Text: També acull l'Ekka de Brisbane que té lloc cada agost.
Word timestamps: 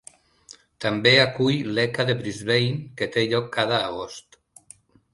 També 0.85 1.11
acull 1.25 1.69
l'Ekka 1.79 2.07
de 2.09 2.17
Brisbane 2.23 2.83
que 3.03 3.11
té 3.19 3.29
lloc 3.35 3.49
cada 3.61 3.81
agost. 3.95 4.43